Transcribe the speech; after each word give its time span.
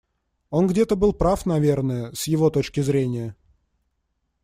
Он 0.49 0.65
где-то 0.65 0.95
был 0.95 1.13
прав, 1.13 1.45
наверное, 1.45 2.11
с 2.13 2.25
его 2.27 2.49
точки 2.49 2.79
зрения. 2.79 3.35